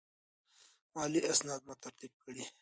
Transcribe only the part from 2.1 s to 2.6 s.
کړئ.